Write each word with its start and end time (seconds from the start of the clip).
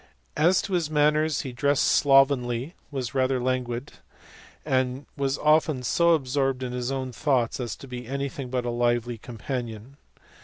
As 0.35 0.63
to 0.63 0.73
his 0.73 0.89
manners, 0.89 1.41
he 1.41 1.51
dressed 1.51 1.83
slovenly, 1.87 2.73
was 2.89 3.13
rather 3.13 3.39
languid, 3.39 3.91
and 4.65 5.05
was 5.15 5.37
often 5.37 5.83
so 5.83 6.15
absorbed 6.15 6.63
in 6.63 6.71
his 6.71 6.91
own 6.91 7.11
thoughts 7.11 7.59
as 7.59 7.75
to 7.75 7.87
be 7.87 8.07
anything 8.07 8.49
but 8.49 8.65
a 8.65 8.71
lively 8.71 9.19
companion. 9.19 9.97